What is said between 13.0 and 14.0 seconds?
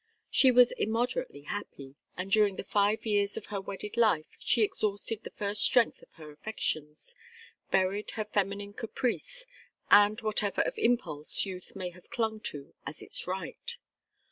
its right.